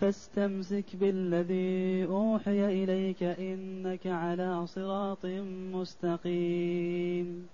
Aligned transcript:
فاستمسك 0.00 0.84
بالذي 0.94 2.04
أوحي 2.04 2.84
إليك 2.84 3.22
إنك 3.22 4.06
على 4.06 4.66
صراط 4.66 5.26
مستقيم. 5.72 7.48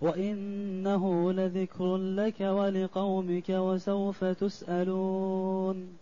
وإنه 0.00 1.32
لذكر 1.32 1.96
لك 1.96 2.40
ولقومك 2.40 3.48
وسوف 3.48 4.24
تسألون. 4.24 5.98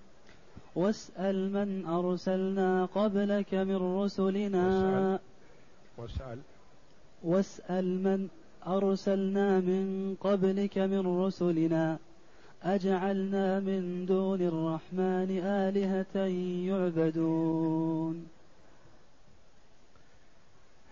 واسأل 0.77 1.53
من 1.53 1.87
أرسلنا 1.87 2.85
قبلك 2.85 3.55
من 3.55 4.03
رسلنا. 4.03 5.19
واسأل. 5.99 6.39
واسأل 7.25 8.03
من 8.03 8.29
أرسلنا 8.67 9.61
من 9.61 10.17
قبلك 10.21 10.79
من 10.79 11.27
رسلنا. 11.27 11.99
أجعلنا 12.63 13.61
من 13.61 14.07
دون 14.07 14.43
الرحمن 14.43 15.41
آلهة 15.45 16.27
يعبدون. 16.69 18.29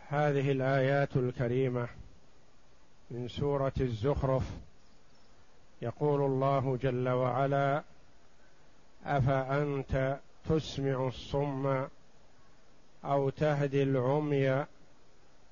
هذه 0.09 0.53
الآيات 0.53 1.17
الكريمة 1.17 1.89
من 3.11 3.29
سورة 3.29 3.73
الزخرف. 3.81 4.43
يقول 5.83 6.21
الله 6.21 6.79
جل 6.83 7.09
وعلا 7.09 7.83
أفأنت 9.05 10.19
تسمع 10.49 11.09
الصم 11.09 11.87
أو 13.05 13.31
تهدي 13.31 13.83
العمي 13.83 14.65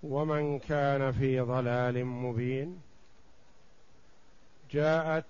ومن 0.03 0.59
كان 0.59 1.13
في 1.13 1.41
ضلال 1.41 2.05
مبين؟ 2.05 2.81
جاءت 4.71 5.25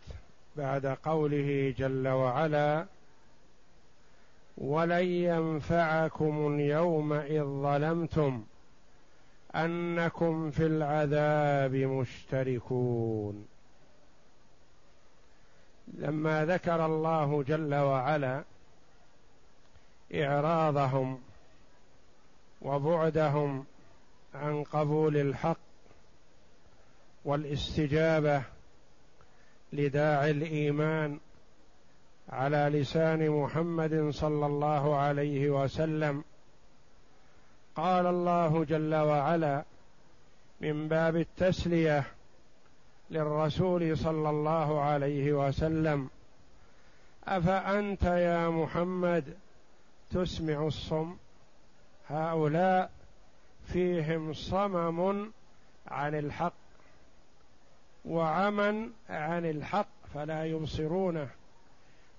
بعد 0.56 0.86
قوله 0.86 1.74
جل 1.78 2.08
وعلا 2.08 2.86
ولن 4.58 5.04
ينفعكم 5.04 6.54
اليوم 6.54 7.12
إذ 7.12 7.42
ظلمتم 7.44 8.44
أنكم 9.54 10.50
في 10.50 10.66
العذاب 10.66 11.74
مشتركون. 11.74 13.46
لما 15.94 16.44
ذكر 16.44 16.86
الله 16.86 17.42
جل 17.42 17.74
وعلا 17.74 18.44
إعراضهم 20.14 21.20
وبعدهم 22.62 23.64
عن 24.34 24.64
قبول 24.64 25.16
الحق 25.16 25.58
والاستجابة 27.24 28.42
لداعي 29.72 30.30
الإيمان 30.30 31.18
على 32.28 32.70
لسان 32.72 33.30
محمد 33.30 34.10
صلى 34.10 34.46
الله 34.46 34.96
عليه 34.96 35.50
وسلم. 35.50 36.24
قال 37.76 38.06
الله 38.06 38.64
جل 38.64 38.94
وعلا 38.94 39.64
من 40.60 40.88
باب 40.88 41.16
التسلية 41.16 42.04
للرسول 43.10 43.98
صلى 43.98 44.30
الله 44.30 44.80
عليه 44.80 45.32
وسلم 45.32 46.10
أفأنت 47.28 48.02
يا 48.02 48.48
محمد 48.48 49.24
تسمع 50.10 50.66
الصم؟ 50.66 51.16
هؤلاء 52.08 52.90
فيهم 53.72 54.32
صمم 54.32 55.30
عن 55.88 56.14
الحق. 56.14 56.65
وعمى 58.06 58.90
عن 59.10 59.44
الحق 59.44 59.88
فلا 60.14 60.44
يبصرونه 60.44 61.28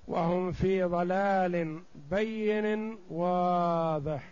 وهم 0.07 0.51
في 0.51 0.83
ضلال 0.83 1.81
بين 2.11 2.97
واضح. 3.09 4.23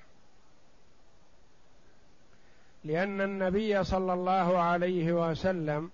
لأن 2.83 3.21
النبي 3.21 3.83
صلى 3.83 4.13
الله 4.13 4.57
عليه 4.57 5.29
وسلم 5.29 5.91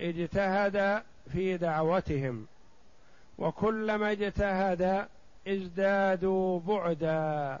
اجتهد 0.00 1.02
في 1.32 1.56
دعوتهم 1.56 2.46
وكلما 3.38 4.12
اجتهد 4.12 5.08
ازدادوا 5.48 6.60
بعدا 6.60 7.60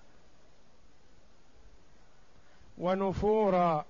ونفورا 2.78 3.84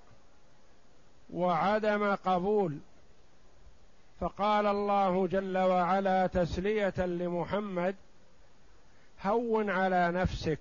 وعدم 1.32 2.15
قبول 2.15 2.78
فقال 4.25 4.67
الله 4.67 5.27
جل 5.27 5.59
وعلا 5.59 6.27
تسلية 6.27 6.95
لمحمد 6.99 7.97
هون 9.23 9.71
على 9.71 10.12
نفسك. 10.12 10.59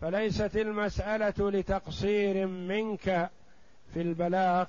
فليست 0.00 0.56
المسألة 0.56 1.50
لتقصير 1.50 2.46
منك 2.46 3.30
في 3.94 4.00
البلاغ 4.02 4.66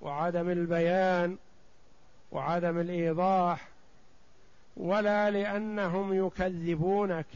وعدم 0.00 0.50
البيان 0.50 1.36
وعدم 2.32 2.80
الإيضاح 2.80 3.68
ولا 4.76 5.30
لأنهم 5.30 6.26
يكذبونك. 6.26 7.26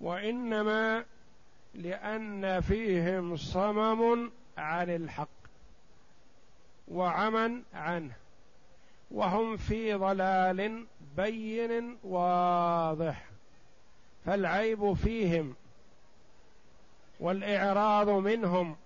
وإنما 0.00 1.04
لأن 1.74 2.60
فيهم 2.60 3.36
صمم 3.36 4.30
عن 4.58 4.90
الحق. 4.90 5.37
وعمى 6.90 7.62
عنه. 7.74 8.12
وهم 9.10 9.56
في 9.56 9.94
ضلال 9.94 10.86
بين 11.16 11.98
واضح. 12.04 13.24
فالعيب 14.26 14.92
فيهم 14.92 15.54
والإعراض 17.20 18.08
منهم 18.08 18.76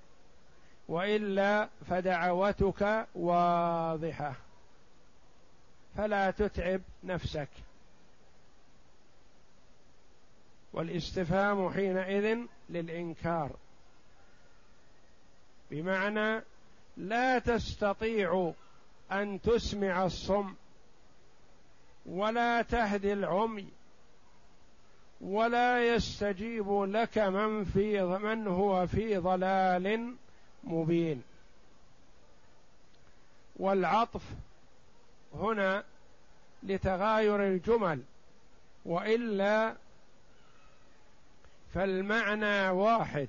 وإلا 0.89 1.69
فدعوتك 1.91 3.07
واضحة. 3.15 4.35
فلا 5.97 6.31
تتعب 6.31 6.81
نفسك. 7.05 7.49
والاستفهام 10.73 11.71
حينئذ 11.71 12.39
للإنكار. 12.71 13.51
بمعنى 15.71 16.43
لا 16.97 17.39
تستطيع 17.39 18.53
أن 19.13 19.41
تسمع 19.41 20.05
الصم 20.05 20.55
ولا 22.07 22.63
تهدي 22.63 23.13
العمي 23.13 23.69
ولا 25.21 25.95
يستجيب 25.95 26.83
لك 26.83 27.19
من 27.19 27.65
في 27.65 28.03
من 28.03 28.47
هو 28.47 28.87
في 28.87 29.17
ضلال 29.17 30.15
مبين. 30.65 31.23
والعطف 33.57 34.23
هنا 35.35 35.85
لتغاير 36.63 37.47
الجمل 37.47 38.03
وإلا 38.85 39.77
فالمعنى 41.75 42.69
واحد. 42.69 43.29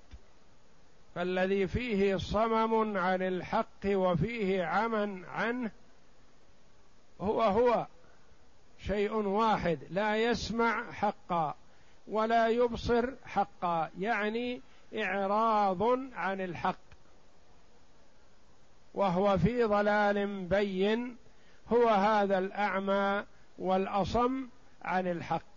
فالذي 1.16 1.68
فيه 1.68 2.16
صمم 2.18 2.98
عن 2.98 3.22
الحق 3.22 3.86
وفيه 3.86 4.64
عمى 4.64 5.26
عنه 5.28 5.72
هو 7.22 7.42
هو 7.42 7.88
شيء 8.80 9.14
واحد 9.14 9.80
لا 9.90 10.16
يسمع 10.16 10.92
حقا 10.92 11.56
ولا 12.08 12.48
يبصر 12.48 13.10
حقا 13.26 13.90
يعني 14.00 14.62
إعراض 14.96 15.84
عن 16.14 16.42
الحق. 16.42 16.76
وهو 18.94 19.38
في 19.38 19.64
ضلال 19.64 20.46
بين 20.46 21.16
هو 21.70 21.90
هذا 21.90 22.38
الأعمى 22.38 23.26
والأصم 23.60 24.48
عن 24.82 25.08
الحق. 25.08 25.54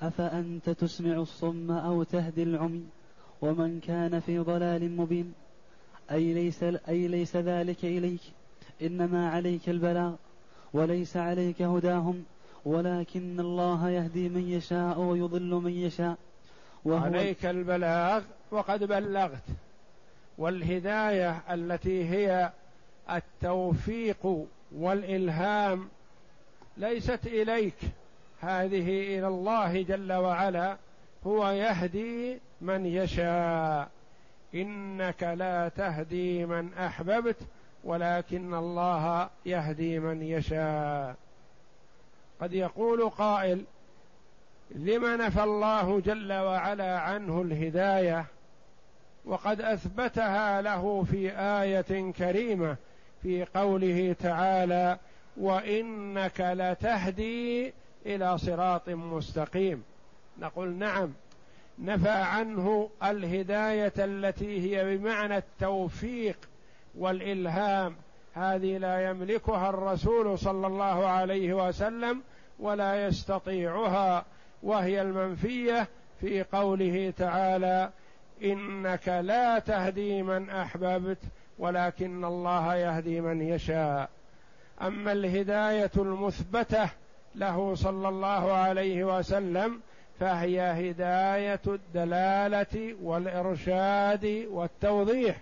أفأنت 0.00 0.70
تسمع 0.70 1.16
الصم 1.16 1.70
أو 1.70 2.02
تهدي 2.02 2.42
العمي؟ 2.42 2.86
ومن 3.42 3.80
كان 3.80 4.20
في 4.20 4.38
ضلال 4.38 4.96
مبين. 4.96 5.32
أي 6.10 6.34
ليس 6.34 6.62
أي 6.62 7.08
ليس 7.08 7.36
ذلك 7.36 7.84
إليك. 7.84 8.20
إنما 8.82 9.30
عليك 9.30 9.68
البلاغ. 9.68 10.12
وليس 10.72 11.16
عليك 11.16 11.62
هداهم. 11.62 12.24
ولكن 12.64 13.40
الله 13.40 13.90
يهدي 13.90 14.28
من 14.28 14.48
يشاء 14.48 15.00
ويضل 15.00 15.50
من 15.54 15.72
يشاء. 15.72 16.16
وهو 16.84 17.04
عليك 17.04 17.46
البلاغ 17.46 18.22
وقد 18.50 18.84
بلغت. 18.84 19.44
والهداية 20.38 21.42
التي 21.50 22.08
هي 22.08 22.52
التوفيق 23.10 24.46
والإلهام 24.76 25.88
ليست 26.76 27.26
إليك. 27.26 27.76
هذه 28.40 29.18
إلى 29.18 29.26
الله 29.26 29.82
جل 29.82 30.12
وعلا. 30.12 30.76
هو 31.26 31.50
يهدي 31.50 32.38
من 32.64 32.86
يشاء. 32.86 33.88
إنك 34.54 35.22
لا 35.22 35.68
تهدي 35.68 36.46
من 36.46 36.74
أحببت 36.74 37.36
ولكن 37.84 38.54
الله 38.54 39.30
يهدي 39.46 39.98
من 39.98 40.22
يشاء. 40.22 41.14
قد 42.40 42.52
يقول 42.52 43.08
قائل 43.08 43.64
لم 44.70 45.06
نفى 45.22 45.42
الله 45.42 46.00
جل 46.00 46.32
وعلا 46.32 46.98
عنه 46.98 47.42
الهداية؟ 47.42 48.24
وقد 49.24 49.60
أثبتها 49.60 50.62
له 50.62 51.06
في 51.10 51.30
آية 51.38 52.12
كريمة 52.12 52.76
في 53.22 53.44
قوله 53.44 54.16
تعالى 54.20 54.98
وإنك 55.36 56.40
لتهدي 56.40 57.72
إلى 58.06 58.38
صراط 58.38 58.88
مستقيم. 58.88 59.82
نقول 60.38 60.72
نعم 60.72 61.12
نفى 61.78 62.08
عنه 62.08 62.90
الهداية 63.04 63.92
التي 63.98 64.60
هي 64.60 64.96
بمعنى 64.96 65.36
التوفيق 65.36 66.36
والإلهام. 66.98 67.96
هذه 68.34 68.78
لا 68.78 69.10
يملكها 69.10 69.70
الرسول 69.70 70.38
صلى 70.38 70.66
الله 70.66 71.06
عليه 71.06 71.68
وسلم 71.68 72.22
ولا 72.58 73.06
يستطيعها 73.06 74.24
وهي 74.62 75.02
المنفية 75.02 75.88
في 76.20 76.42
قوله 76.42 77.12
تعالى 77.16 77.90
إنك 78.44 79.08
لا 79.08 79.58
تهدي 79.58 80.22
من 80.22 80.50
أحببت 80.50 81.18
ولكن 81.58 82.24
الله 82.24 82.74
يهدي 82.74 83.20
من 83.20 83.42
يشاء. 83.42 84.10
أما 84.82 85.12
الهداية 85.12 85.90
المثبتة 85.96 86.90
له 87.34 87.74
صلى 87.74 88.08
الله 88.08 88.52
عليه 88.52 89.18
وسلم 89.18 89.80
فهي 90.20 90.60
هداية 90.60 91.60
الدلالة 91.66 92.96
والإرشاد 93.02 94.46
والتوضيح 94.50 95.36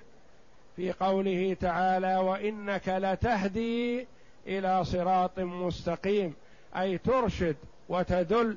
في 0.77 0.93
قوله 0.93 1.57
تعالى 1.61 2.17
وإنك 2.17 2.89
لتهدي 2.89 4.07
إلى 4.47 4.85
صراط 4.85 5.39
مستقيم 5.39 6.35
أي 6.77 6.99
ترشد 6.99 7.57
وتدل 7.89 8.57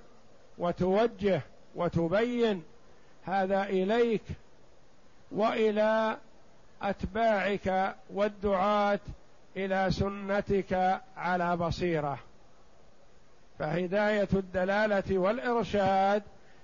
وتوجه 0.58 1.42
وتبين 1.76 2.64
هذا 3.24 3.64
إليك 3.64 4.22
وإلى 5.32 6.18
أتباعك 6.82 7.96
والدعاة 8.14 9.00
إلى 9.58 9.88
سنتك 9.92 11.02
على 11.18 11.58
بصيرة. 11.58 12.20
فهداية 13.60 14.28
الدلالة 14.34 15.18
والإرشاد 15.18 16.24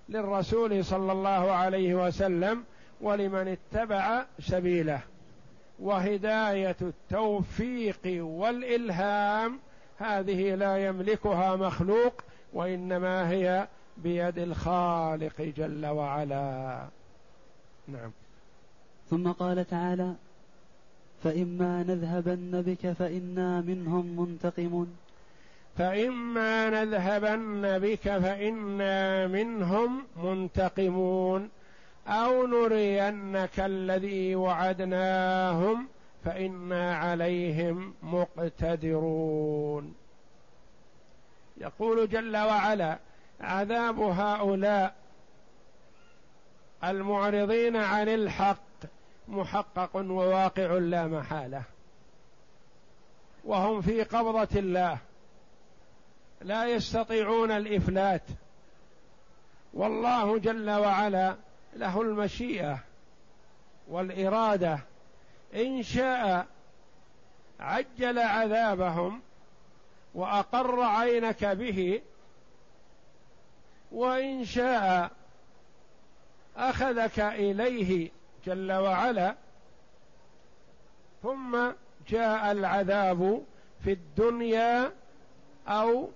للرسول 0.09 0.85
صلى 0.85 1.11
الله 1.11 1.51
عليه 1.51 1.95
وسلم 2.07 2.63
ولمن 3.01 3.47
اتبع 3.47 4.25
سبيله 4.39 5.01
وهداية 5.79 6.75
التوفيق 6.81 7.99
والإلهام. 8.05 9.59
هذه 9.97 10.55
لا 10.55 10.85
يملكها 10.85 11.55
مخلوق 11.55 12.13
وإنما 12.53 13.29
هي 13.29 13.67
بيد 13.97 14.39
الخالق 14.39 15.41
جل 15.41 15.85
وعلا. 15.85 16.87
نعم. 17.87 18.11
ثم 19.09 19.31
قال 19.31 19.67
تعالى 19.67 20.13
فإما 21.23 21.83
نذهبن 21.83 22.61
بك 22.61 22.91
فإنا 22.91 23.61
منهم 23.61 24.19
منتقمون. 24.19 24.97
فإما 25.77 26.69
نذهبن 26.69 27.79
بك 27.79 28.01
فإنا 28.01 29.27
منهم 29.27 30.05
منتقمون 30.23 31.49
أو 32.07 32.47
نرينك 32.47 33.59
الذي 33.59 34.35
وعدناهم 34.35 35.87
فإنا 36.25 36.95
عليهم 36.95 37.93
مقتدرون. 38.03 39.95
يقول 41.57 42.09
جل 42.09 42.37
وعلا 42.37 42.97
عذاب 43.41 43.99
هؤلاء 43.99 44.95
المعرضين 46.83 47.75
عن 47.75 48.09
الحق 48.09 48.57
محقق 49.27 49.95
وواقع 49.95 50.73
لا 50.73 51.07
محالة 51.07 51.63
وهم 53.43 53.81
في 53.81 54.03
قبضة 54.03 54.59
الله. 54.59 54.97
لا 56.41 56.65
يستطيعون 56.65 57.51
الإفلات. 57.51 58.21
والله 59.73 60.37
جل 60.37 60.69
وعلا 60.69 61.35
له 61.75 62.01
المشيئة 62.01 62.79
والإرادة. 63.87 64.79
إن 65.55 65.83
شاء 65.83 66.47
عجل 67.59 68.19
عذابهم 68.19 69.21
وأقر 70.15 70.81
عينك 70.81 71.45
به 71.45 72.01
وإن 73.91 74.45
شاء 74.45 75.11
أخذك 76.57 77.19
إليه 77.19 78.09
جل 78.45 78.71
وعلا. 78.71 79.35
ثم 81.23 81.71
جاء 82.07 82.51
العذاب 82.51 83.43
في 83.83 83.91
الدنيا 83.91 84.91
أو 85.67 86.09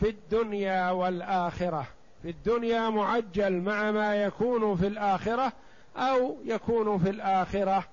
في 0.00 0.08
الدنيا 0.08 0.90
والآخرة. 0.90 1.86
في 2.22 2.30
الدنيا 2.30 2.90
معجل 2.90 3.52
مع 3.52 3.90
ما 3.90 4.16
يكون 4.16 4.76
في 4.76 4.86
الآخرة 4.86 5.52
أو 5.96 6.36
يكون 6.44 6.98
في 6.98 7.10
الآخرة 7.10 7.84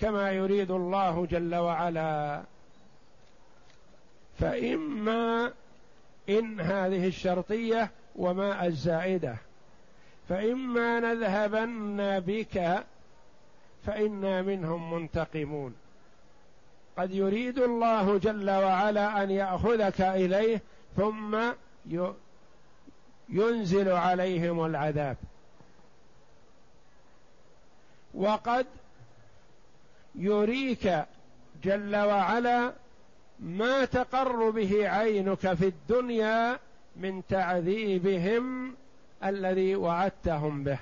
كما 0.00 0.32
يريد 0.32 0.70
الله 0.70 1.26
جل 1.26 1.54
وعلا. 1.54 2.42
فإما 4.40 5.52
إن 6.28 6.60
هذه 6.60 7.06
الشرطية 7.06 7.90
وما 8.16 8.66
الزائدة. 8.66 9.36
فإما 10.28 11.00
نذهبن 11.00 12.20
بك 12.20 12.84
فإنا 13.86 14.42
منهم 14.42 14.94
منتقمون. 14.94 15.74
قد 16.98 17.14
يريد 17.14 17.58
الله 17.58 18.18
جل 18.18 18.50
وعلا 18.50 19.22
أن 19.22 19.30
يأخذك 19.30 20.00
إليه 20.00 20.62
ثم 20.96 21.38
ينزل 23.28 23.88
عليهم 23.88 24.64
العذاب. 24.64 25.16
وقد 28.14 28.66
يريك 30.14 31.04
جل 31.64 31.96
وعلا 31.96 32.72
ما 33.40 33.84
تقر 33.84 34.50
به 34.50 34.88
عينك 34.88 35.54
في 35.54 35.66
الدنيا 35.66 36.58
من 36.96 37.22
تعذيبهم 37.28 38.74
الذي 39.24 39.76
وعدتهم 39.76 40.64
به. 40.64 40.78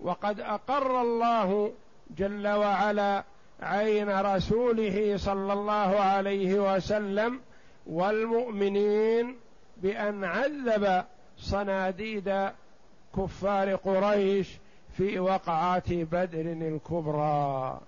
وقد 0.00 0.40
أقر 0.40 1.02
الله 1.02 1.72
جل 2.16 2.48
وعلا 2.48 3.24
عين 3.62 4.20
رسوله 4.20 5.16
صلى 5.16 5.52
الله 5.52 6.00
عليه 6.00 6.74
وسلم 6.74 7.40
والمؤمنين 7.86 9.36
بأن 9.76 10.24
عذب 10.24 11.04
صناديد 11.38 12.50
كفار 13.16 13.74
قريش 13.74 14.48
في 14.96 15.18
وقعه 15.18 16.04
بدر 16.04 16.40
الكبرى. 16.40 17.80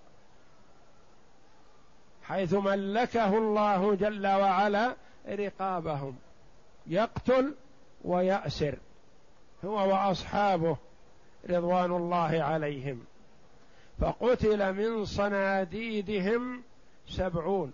حيث 2.22 2.54
ملكه 2.54 3.38
الله 3.38 3.94
جل 3.94 4.26
وعلا 4.26 4.96
رقابهم. 5.28 6.16
يقتل 6.86 7.54
ويأسر. 8.04 8.74
هو 9.64 9.88
وأصحابه 9.88 10.76
رضوان 11.50 11.92
الله 11.92 12.42
عليهم. 12.42 13.04
فقتل 14.00 14.72
من 14.72 15.04
صناديدهم 15.04 16.62
سبعون. 17.08 17.72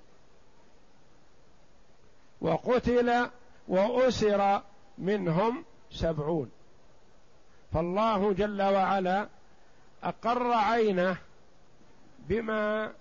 وقتل 2.42 3.26
وأسر 3.68 4.62
منهم 4.98 5.64
سبعون. 5.90 6.50
فالله 7.72 8.32
جل 8.32 8.62
وعلا 8.62 9.28
أقر 10.04 10.52
عينه 10.52 11.16
بما 12.28 12.92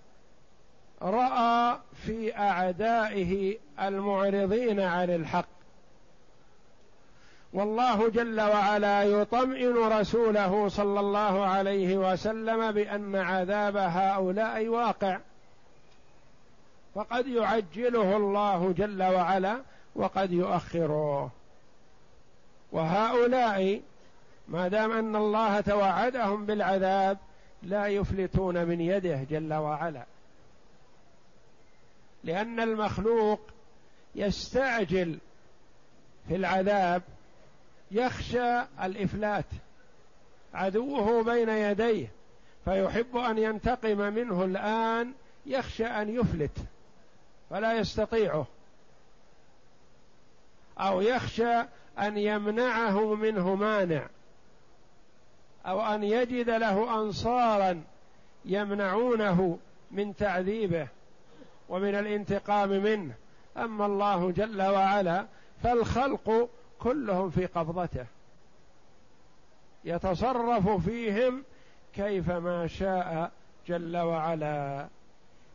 رأى 1.01 1.79
في 1.93 2.37
أعدائه 2.37 3.57
المعرضين 3.79 4.79
عن 4.79 5.09
الحق. 5.09 5.45
والله 7.53 8.09
جل 8.09 8.41
وعلا 8.41 9.03
يطمئن 9.03 9.77
رسوله 9.77 10.67
صلى 10.67 10.99
الله 10.99 11.45
عليه 11.45 11.97
وسلم 11.97 12.71
بأن 12.71 13.15
عذاب 13.15 13.77
هؤلاء 13.77 14.67
واقع. 14.67 15.19
فقد 16.95 17.27
يعجله 17.27 18.17
الله 18.17 18.73
جل 18.77 19.03
وعلا 19.03 19.61
وقد 19.95 20.31
يؤخره. 20.31 21.31
وهؤلاء 22.71 23.81
ما 24.47 24.67
دام 24.67 24.91
أن 24.91 25.15
الله 25.15 25.61
توعدهم 25.61 26.45
بالعذاب 26.45 27.17
لا 27.63 27.87
يفلتون 27.87 28.65
من 28.65 28.81
يده 28.81 29.23
جل 29.29 29.53
وعلا. 29.53 30.05
لأن 32.23 32.59
المخلوق 32.59 33.39
يستعجل 34.15 35.17
في 36.27 36.35
العذاب 36.35 37.01
يخشى 37.91 38.59
الإفلات 38.83 39.45
عدوه 40.53 41.23
بين 41.23 41.49
يديه 41.49 42.07
فيحب 42.65 43.17
أن 43.17 43.37
ينتقم 43.37 43.97
منه 43.97 44.43
الآن 44.43 45.13
يخشى 45.45 45.85
أن 45.85 46.15
يفلت. 46.15 46.57
فلا 47.51 47.73
يستطيعه. 47.73 48.45
أو 50.77 51.01
يخشى 51.01 51.59
أن 51.99 52.17
يمنعه 52.17 53.15
منه 53.15 53.55
مانع. 53.55 54.07
أو 55.65 55.81
أن 55.81 56.03
يجد 56.03 56.49
له 56.49 57.01
انصارا 57.01 57.83
يمنعونه 58.45 59.57
من 59.91 60.15
تعذيبه 60.15 60.87
ومن 61.69 61.95
الانتقام 61.95 62.69
منه. 62.69 63.13
أما 63.57 63.85
الله 63.85 64.31
جل 64.31 64.61
وعلا 64.61 65.25
فالخلق 65.63 66.49
كلهم 66.79 67.29
في 67.29 67.45
قبضته. 67.45 68.05
يتصرف 69.83 70.69
فيهم 70.69 71.43
كيفما 71.95 72.67
شاء 72.67 73.31
جل 73.67 73.97
وعلا. 73.97 74.87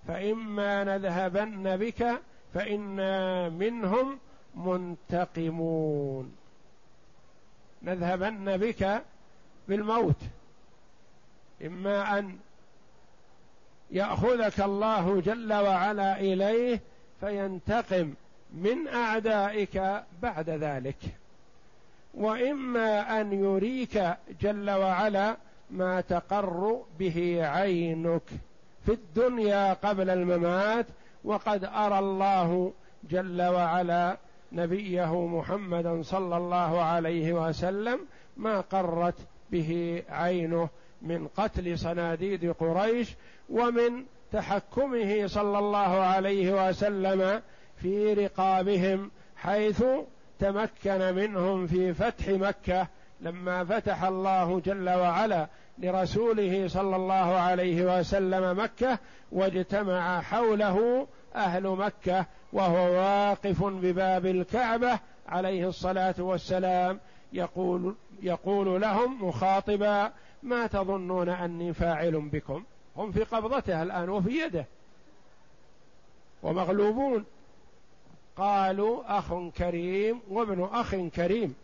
فإما 0.09 0.85
نذهبن 0.85 1.77
بك 1.77 2.21
فإنا 2.55 3.49
منهم 3.49 4.19
منتقمون. 4.55 6.37
نذهبن 7.83 8.57
بك 8.57 9.03
بالموت. 9.69 10.17
إما 11.67 12.19
أن 12.19 12.39
يأخذك 13.91 14.61
الله 14.61 15.21
جل 15.21 15.53
وعلا 15.53 16.21
إليه 16.21 16.81
فينتقم 17.21 18.15
من 18.55 18.89
أعدائك 18.89 20.05
بعد 20.23 20.51
ذلك. 20.51 20.99
وإما 22.15 23.21
أن 23.21 23.33
يريك 23.33 24.17
جل 24.41 24.71
وعلا 24.71 25.37
ما 25.71 26.01
تقر 26.01 26.83
به 26.99 27.47
عينك. 27.47 28.31
في 28.87 28.93
الدنيا 28.93 29.73
قبل 29.73 30.11
الممات 30.11 30.87
وقد 31.25 31.65
أرى 31.65 31.99
الله 31.99 32.73
جل 33.11 33.43
وعلا 33.43 34.17
نبيه 34.53 35.27
محمدا 35.27 36.03
صلى 36.03 36.37
الله 36.37 36.83
عليه 36.83 37.33
وسلم 37.33 38.01
ما 38.37 38.61
قرت 38.61 39.15
به 39.51 40.03
عينه 40.09 40.69
من 41.03 41.29
قتل 41.29 41.79
صناديد 41.79 42.53
قريش 42.53 43.15
ومن 43.51 44.05
تحكمه 44.33 45.27
صلى 45.27 45.59
الله 45.59 46.01
عليه 46.03 46.69
وسلم 46.69 47.43
في 47.77 48.15
رقابهم 48.15 49.11
حيث 49.37 49.85
تمكن 50.39 51.15
منهم 51.15 51.67
في 51.67 51.95
فتح 51.95 52.29
مكة 52.29 52.89
لما 53.21 53.65
فتح 53.65 54.05
الله 54.05 54.61
جل 54.61 54.89
وعلا 54.89 55.47
لرسوله 55.79 56.69
صلى 56.69 56.97
الله 56.97 57.15
عليه 57.15 57.99
وسلم 57.99 58.59
مكة 58.63 58.99
واجتمع 59.33 60.21
حوله 60.21 61.07
أهل 61.35 61.69
مكة 61.69 62.27
وهو 62.53 62.93
واقف 62.93 63.65
بباب 63.65 64.27
الكعبة 64.27 64.99
عليه 65.29 65.69
الصلاة 65.69 66.15
والسلام 66.19 67.01
يقول 67.33 67.95
يقول 68.23 68.81
لهم 68.81 69.29
مخاطبا 69.29 70.13
ما 70.43 70.67
تظنون 70.67 71.29
أني 71.29 71.73
فاعل 71.73 72.21
بكم؟ 72.21 72.65
هم 72.97 73.13
في 73.13 73.25
قبضته 73.25 73.83
الآن 73.83 74.09
وفي 74.09 74.31
يده. 74.31 74.67
ومغلوبون. 76.43 77.25
قالوا 78.37 79.19
أخ 79.19 79.35
كريم 79.59 80.21
وابن 80.31 80.69
أخ 80.73 80.95
كريم. 80.95 81.55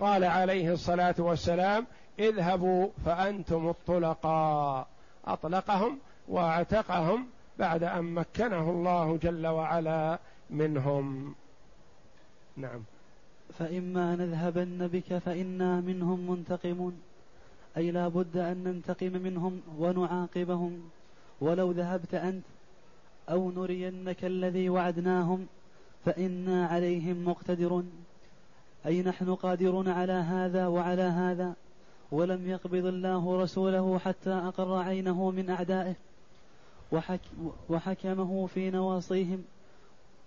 قال 0.00 0.24
عليه 0.24 0.72
الصلاة 0.72 1.14
والسلام 1.18 1.86
اذهبوا 2.18 2.88
فأنتم 3.04 3.68
الطلقاء. 3.68 4.86
أطلقهم 5.26 5.98
واعتقهم 6.28 7.26
بعد 7.58 7.82
أن 7.82 8.04
مكنه 8.04 8.70
الله 8.70 9.16
جل 9.16 9.46
وعلا 9.46 10.18
منهم. 10.50 11.34
نعم. 12.56 12.82
فإما 13.58 14.16
نذهبن 14.16 14.86
بك 14.86 15.18
فإنا 15.18 15.80
منهم 15.80 16.30
منتقمون. 16.30 17.02
أي 17.76 17.90
لا 17.90 18.08
بد 18.08 18.36
أن 18.36 18.64
ننتقم 18.64 19.12
منهم 19.12 19.60
ونعاقبهم. 19.78 20.90
ولو 21.40 21.72
ذهبت 21.72 22.14
أنت 22.14 22.44
أو 23.30 23.50
نرينك 23.50 24.24
الذي 24.24 24.68
وعدناهم 24.68 25.46
فإنا 26.04 26.66
عليهم 26.66 27.24
مقتدرون. 27.24 28.04
أي 28.86 29.02
نحن 29.02 29.34
قادرون 29.34 29.88
على 29.88 30.12
هذا 30.12 30.66
وعلى 30.66 31.02
هذا؟ 31.02 31.54
ولم 32.12 32.48
يقبض 32.50 32.86
الله 32.86 33.42
رسوله 33.42 33.98
حتى 33.98 34.30
أقر 34.30 34.76
عينه 34.76 35.30
من 35.30 35.50
أعدائه 35.50 35.94
وحك 36.92 37.20
وحكمه 37.68 38.46
في 38.46 38.70
نواصيهم 38.70 39.44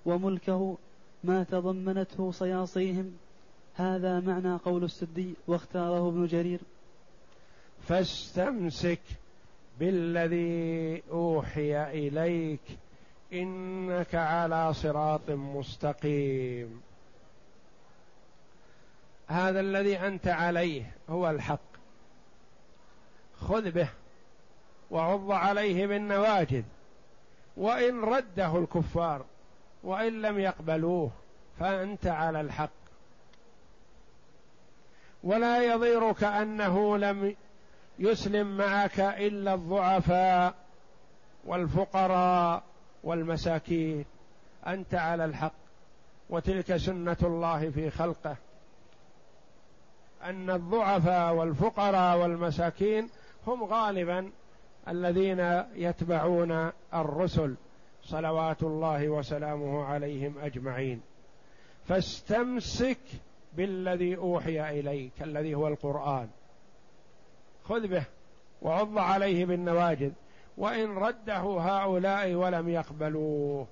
وملكه 0.06 0.78
ما 1.24 1.44
تضمنته 1.44 2.32
صياصيهم. 2.32 3.14
هذا 3.76 4.20
معنى 4.20 4.56
قول 4.56 4.84
السدي 4.84 5.34
واختاره 5.48 6.10
ابن 6.10 6.26
جرير. 6.26 6.60
فاستمسك 7.88 9.02
بالذي 9.80 11.04
أوحي 11.12 11.84
إليك 12.08 12.62
إنك 13.34 14.16
على 14.16 14.74
صراط 14.74 15.30
مستقيم. 15.30 16.87
هذا 19.28 19.60
الذي 19.60 19.98
أنت 19.98 20.28
عليه 20.28 20.96
هو 21.10 21.30
الحق. 21.30 21.60
خذ 23.40 23.72
به 23.72 23.90
وعض 24.92 25.32
عليه 25.32 25.88
بالنواجذ 25.88 26.64
وإن 27.58 28.02
رده 28.02 28.58
الكفار 28.58 29.26
وإن 29.84 30.22
لم 30.22 30.40
يقبلوه 30.40 31.12
فأنت 31.60 32.08
على 32.08 32.42
الحق. 32.42 32.70
ولا 35.24 35.64
يضيرك 35.64 36.24
أنه 36.24 36.98
لم 36.98 37.36
يسلم 38.00 38.58
معك 38.58 39.00
إلا 39.00 39.54
الضعفاء 39.54 40.56
والفقراء 41.46 42.64
والمساكين. 43.04 44.06
أنت 44.68 44.96
على 44.96 45.26
الحق. 45.26 45.54
وتلك 46.30 46.78
سنة 46.78 47.18
الله 47.24 47.70
في 47.70 47.90
خلقه. 47.90 48.38
أن 50.30 50.50
الضعفاء 50.50 51.34
والفقراء 51.34 52.18
والمساكين 52.18 53.10
هم 53.48 53.64
غالبا 53.64 54.32
الذين 54.88 55.64
يتبعون 55.76 56.72
الرسل 56.94 57.56
صلوات 58.04 58.64
الله 58.64 59.10
وسلامه 59.10 59.86
عليهم 59.86 60.38
أجمعين. 60.40 61.02
فاستمسك 61.88 63.00
بالذي 63.54 64.18
أوحي 64.18 64.80
إليك 64.80 65.12
الذي 65.22 65.56
هو 65.56 65.68
القرآن. 65.68 66.28
خذ 67.64 67.88
به 67.88 68.04
وعض 68.62 68.98
عليه 68.98 69.46
بالنواجذ. 69.46 70.12
وإن 70.58 70.98
رده 70.98 71.42
هؤلاء 71.42 72.34
ولم 72.34 72.70
يقبلوه 72.70 73.68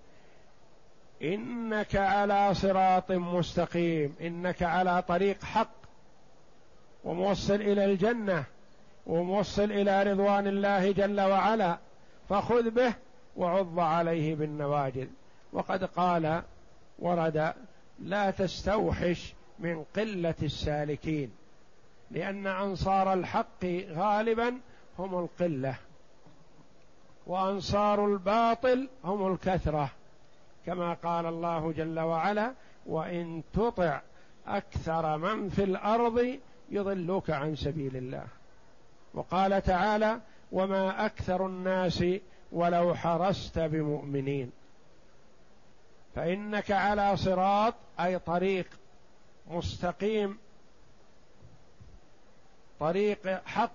إنك 1.23 1.95
على 1.95 2.53
صراط 2.53 3.11
مستقيم 3.11 4.15
إنك 4.21 4.63
على 4.63 5.01
طريق 5.01 5.43
حق. 5.43 5.84
وموصل 7.05 7.55
إلى 7.55 7.85
الجنة 7.85 8.43
وموصل 9.07 9.71
إلى 9.71 10.03
رضوان 10.03 10.47
الله 10.47 10.91
جل 10.91 11.21
وعلا 11.21 11.77
فخذ 12.29 12.69
به 12.69 12.93
وعض 13.35 13.79
عليه 13.79 14.35
بالنواجذ. 14.35 15.07
وقد 15.53 15.83
قال 15.83 16.41
ورد 16.99 17.53
لا 17.99 18.31
تستوحش 18.31 19.33
من 19.59 19.83
قلة 19.95 20.35
السالكين 20.43 21.31
لأن 22.11 22.47
أنصار 22.47 23.13
الحق 23.13 23.65
غالبا 23.89 24.57
هم 24.99 25.19
القلة 25.19 25.75
وأنصار 27.27 28.05
الباطل 28.05 28.89
هم 29.03 29.33
الكثرة. 29.33 29.89
كما 30.65 30.93
قال 30.93 31.25
الله 31.25 31.71
جل 31.71 31.99
وعلا 31.99 32.53
وإن 32.85 33.43
تطع 33.53 34.01
أكثر 34.47 35.17
من 35.17 35.49
في 35.49 35.63
الأرض 35.63 36.39
يضلوك 36.69 37.29
عن 37.29 37.55
سبيل 37.55 37.97
الله. 37.97 38.27
وقال 39.13 39.61
تعالى 39.61 40.19
وما 40.51 41.05
أكثر 41.05 41.45
الناس 41.45 42.03
ولو 42.51 42.95
حرست 42.95 43.59
بمؤمنين 43.59 44.51
فإنك 46.15 46.71
على 46.71 47.17
صراط 47.17 47.73
أي 47.99 48.19
طريق 48.19 48.67
مستقيم 49.47 50.37
طريق 52.79 53.45
حق 53.45 53.71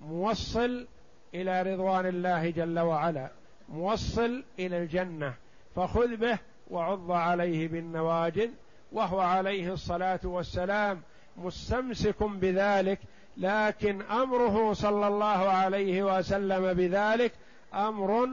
موصل 0.00 0.86
إلى 1.34 1.62
رضوان 1.62 2.06
الله 2.06 2.50
جل 2.50 2.78
وعلا 2.78 3.30
موصل 3.68 4.44
إلى 4.58 4.78
الجنة. 4.78 5.34
فخذ 5.76 6.16
به 6.16 6.38
وعض 6.70 7.10
عليه 7.10 7.68
بالنواجذ 7.68 8.50
وهو 8.92 9.20
عليه 9.20 9.72
الصلاة 9.72 10.20
والسلام. 10.24 11.02
مستمسك 11.40 12.22
بذلك 12.22 12.98
لكن 13.36 14.02
أمره 14.02 14.72
صلى 14.72 15.08
الله 15.08 15.26
عليه 15.26 16.18
وسلم 16.18 16.72
بذلك 16.74 17.32
أمر 17.74 18.28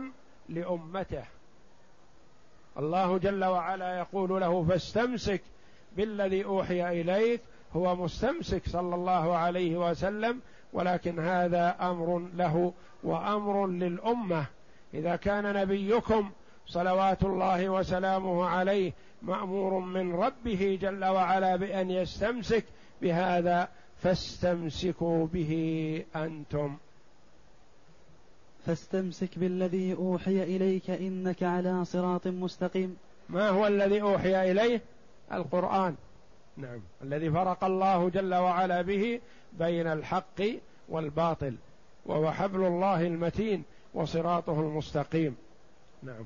لأمته. 0.49 1.23
الله 2.79 3.17
جل 3.17 3.45
وعلا 3.45 3.97
يقول 3.97 4.41
له 4.41 4.63
فاستمسك 4.63 5.41
بالذي 5.97 6.45
أوحي 6.45 7.01
إليك. 7.01 7.41
هو 7.75 7.95
مستمسك 7.95 8.69
صلى 8.69 8.95
الله 8.95 9.35
عليه 9.35 9.89
وسلم 9.89 10.39
ولكن 10.73 11.19
هذا 11.19 11.75
أمر 11.81 12.27
له 12.35 12.73
وأمر 13.03 13.67
للأمة. 13.67 14.45
إذا 14.93 15.15
كان 15.15 15.53
نبيكم 15.53 16.31
صلوات 16.67 17.23
الله 17.23 17.69
وسلامه 17.69 18.45
عليه 18.45 18.93
مأمور 19.21 19.79
من 19.79 20.15
ربه 20.15 20.79
جل 20.81 21.05
وعلا 21.05 21.55
بأن 21.55 21.91
يستمسك 21.91 22.65
بهذا 23.01 23.67
فاستمسكوا 23.97 25.27
به 25.27 26.03
أنتم. 26.15 26.77
فاستمسك 28.65 29.39
بالذي 29.39 29.93
أوحي 29.93 30.43
إليك 30.43 30.89
إنك 30.89 31.43
على 31.43 31.85
صراط 31.85 32.27
مستقيم. 32.27 32.97
ما 33.29 33.49
هو 33.49 33.67
الذي 33.67 34.01
أوحي 34.01 34.51
إليه؟ 34.51 34.81
القرآن. 35.33 35.95
نعم. 36.57 36.79
الذي 37.03 37.31
فرق 37.31 37.63
الله 37.63 38.09
جل 38.09 38.33
وعلا 38.33 38.81
به 38.81 39.19
بين 39.59 39.87
الحق 39.87 40.41
والباطل 40.89 41.55
وهو 42.05 42.31
حبل 42.31 42.65
الله 42.65 43.07
المتين 43.07 43.63
وصراطه 43.93 44.59
المستقيم. 44.59 45.35
نعم. 46.03 46.25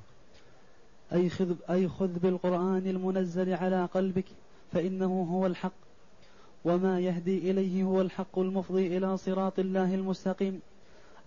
أي 1.14 1.30
خذ, 1.30 1.56
أي 1.70 1.88
خذ 1.88 2.20
بالقرآن 2.20 2.88
المنزل 2.88 3.54
على 3.54 3.86
قلبك 3.86 4.26
فإنه 4.72 5.28
هو 5.32 5.46
الحق. 5.46 5.91
وما 6.66 7.00
يهدي 7.00 7.52
إليه 7.52 7.84
هو 7.84 8.02
الحق 8.02 8.40
المفضي 8.40 8.98
إلى 8.98 9.18
صراط 9.18 9.60
الله 9.60 9.96
المستقيم 9.96 10.62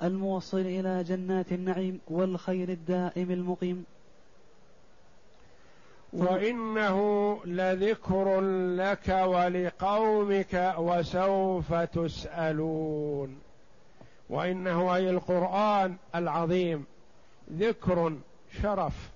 الموصل 0.03 0.61
إلى 0.61 1.05
جنات 1.05 1.53
النعيم 1.53 2.01
والخير 2.09 2.69
الدائم 2.69 3.31
المقيم. 3.31 3.85
وإنه 6.13 7.39
لذكر 7.45 8.41
لك 8.77 9.09
ولقومك 9.09 10.75
وسوف 10.79 11.75
تسألون. 11.75 13.39
وإنه 14.31 14.95
أي 14.95 15.11
القرآن 15.11 15.97
العظيم 16.15 16.85
ذكر 17.53 18.13
شرف 18.63 19.11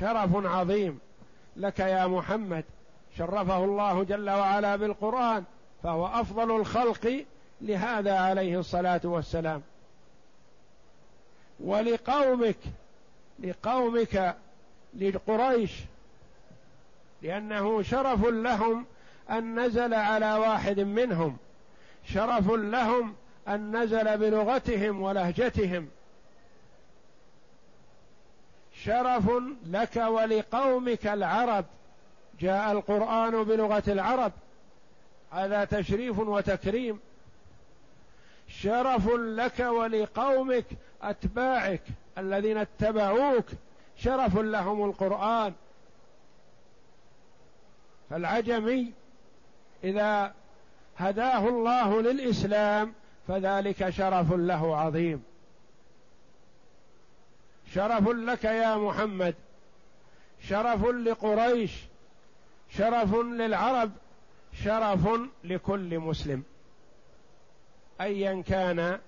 شرف 0.00 0.46
عظيم. 0.46 0.98
لك 1.56 1.78
يا 1.78 2.06
محمد 2.06 2.64
شرفه 3.18 3.64
الله 3.64 4.04
جل 4.04 4.30
وعلا 4.30 4.76
بالقرآن 4.76 5.44
فهو 5.82 6.06
أفضل 6.06 6.56
الخلق 6.56 7.24
لهذا 7.60 8.18
عليه 8.18 8.58
الصلاة 8.60 9.00
والسلام. 9.04 9.62
ولقومك 11.60 12.56
لقومك 13.38 14.36
لقريش 14.98 15.72
لأنه 17.22 17.82
شرف 17.82 18.24
لهم 18.24 18.84
أن 19.30 19.60
نزل 19.60 19.94
على 19.94 20.34
واحد 20.34 20.80
منهم. 20.80 21.36
شرف 22.04 22.50
لهم 22.50 23.14
أن 23.48 23.76
نزل 23.76 24.18
بلغتهم 24.18 25.02
ولهجتهم. 25.02 25.88
شرف 28.84 29.30
لك 29.66 29.96
ولقومك 29.96 31.06
العرب. 31.06 31.64
جاء 32.40 32.72
القرآن 32.72 33.44
بلغة 33.44 33.82
العرب. 33.88 34.32
هذا 35.30 35.64
تشريف 35.64 36.18
وتكريم. 36.18 37.00
شرف 38.48 39.08
لك 39.14 39.60
ولقومك 39.60 40.64
أتباعك 41.02 41.82
الذين 42.18 42.58
اتبعوك 42.58 43.44
شرف 43.96 44.38
لهم 44.38 44.84
القرآن. 44.84 45.52
فالعجمي 48.10 48.92
إذا 49.84 50.34
هداه 50.96 51.48
الله 51.48 52.02
للإسلام 52.02 52.94
فذلك 53.28 53.90
شرف 53.90 54.32
له 54.32 54.76
عظيم. 54.76 55.24
شرف 57.74 58.08
لك 58.08 58.44
يا 58.44 58.76
محمد. 58.76 59.34
شرف 60.48 60.86
لقريش. 60.86 61.72
شرف 62.68 63.14
للعرب 63.14 63.90
شرف 64.52 65.08
لكل 65.44 65.98
مسلم. 65.98 66.42
ايا 68.00 68.42
كان 68.42 68.98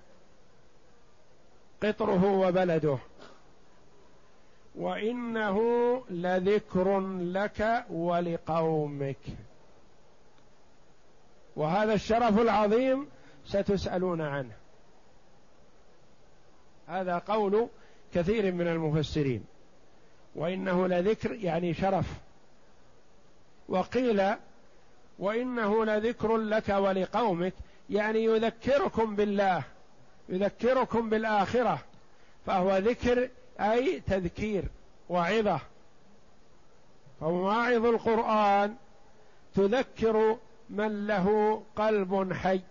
قطره 1.83 2.25
وبلده. 2.25 2.97
وإنه 4.75 5.59
لذكر 6.09 6.99
لك 7.19 7.85
ولقومك. 7.89 9.17
وهذا 11.55 11.93
الشرف 11.93 12.39
العظيم 12.39 13.07
ستسألون 13.45 14.21
عنه. 14.21 14.55
هذا 16.87 17.17
قول 17.17 17.67
كثير 18.13 18.53
من 18.53 18.67
المفسرين. 18.67 19.45
وإنه 20.35 20.87
لذكر 20.87 21.31
يعني 21.31 21.73
شرف. 21.73 22.26
وقيل 23.69 24.33
وإنه 25.19 25.85
لذكر 25.85 26.37
لك 26.37 26.69
ولقومك 26.69 27.53
يعني 27.89 28.23
يذكركم 28.23 29.15
بالله 29.15 29.63
يذكركم 30.29 31.09
بالآخرة 31.09 31.79
فهو 32.45 32.77
ذكر 32.77 33.29
أي 33.59 33.99
تذكير 33.99 34.63
وعظة. 35.09 35.59
فمواعظ 37.19 37.85
القرآن 37.85 38.75
تذكر 39.55 40.37
من 40.69 41.07
له 41.07 41.63
قلب 41.75 42.33
حي 42.33 42.61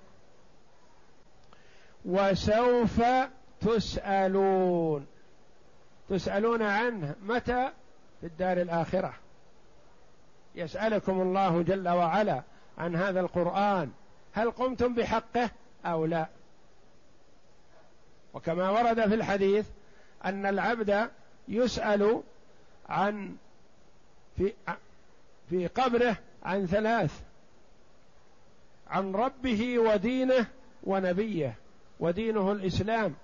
وسوف 2.04 3.02
تسألون. 3.60 5.06
تسألون 6.08 6.62
عنه 6.62 7.14
متى؟ 7.22 7.70
في 8.20 8.26
الدار 8.26 8.60
الآخرة. 8.60 9.14
يسألكم 10.56 11.20
الله 11.20 11.62
جل 11.62 11.88
وعلا 11.88 12.42
عن 12.78 12.96
هذا 12.96 13.20
القرآن 13.20 13.90
هل 14.32 14.50
قمتم 14.50 14.94
بحقه 14.94 15.50
أو 15.84 16.04
لا؟ 16.04 16.26
وكما 18.34 18.70
ورد 18.70 19.08
في 19.08 19.14
الحديث 19.14 19.66
أن 20.24 20.46
العبد 20.46 21.10
يسأل 21.48 22.22
عن 22.88 23.36
في 24.36 24.52
في 25.50 25.66
قبره 25.66 26.16
عن 26.44 26.66
ثلاث 26.66 27.20
عن 28.90 29.12
ربه 29.12 29.78
ودينه 29.78 30.46
ونبيه 30.84 31.54
ودينه 32.00 32.52
الإسلام 32.52 33.14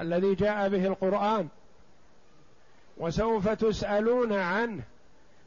الذي 0.00 0.34
جاء 0.34 0.68
به 0.68 0.86
القرآن. 0.86 1.48
وسوف 2.96 3.48
تسألون 3.48 4.32
عنه. 4.32 4.82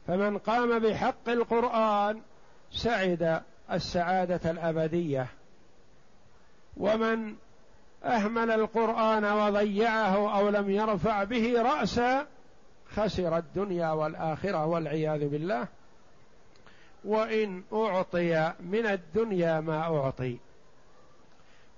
فمن 0.06 0.38
قام 0.38 0.78
بحق 0.78 1.28
القرآن 1.28 2.20
سعد 2.72 3.42
السعادة 3.72 4.50
الأبدية. 4.50 5.26
ومن 6.76 7.34
أهمل 8.04 8.50
القرآن 8.50 9.24
وضيعه 9.24 10.38
أو 10.38 10.48
لم 10.48 10.70
يرفع 10.70 11.24
به 11.24 11.62
راسا 11.62 12.26
خسر 12.94 13.36
الدنيا 13.36 13.90
والآخرة 13.90 14.66
والعياذ 14.66 15.28
بالله. 15.28 15.66
وإن 17.04 17.62
أعطي 17.72 18.52
من 18.60 18.86
الدنيا 18.86 19.60
ما 19.60 19.78
أعطي. 19.78 20.38